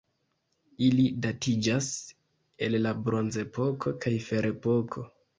[0.85, 1.89] Ili datiĝas
[2.67, 5.05] el la bronzepoko kaj ferepoko.